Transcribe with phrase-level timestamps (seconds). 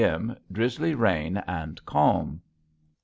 [0.03, 0.35] M.
[0.51, 2.41] Drisly rain and Calm.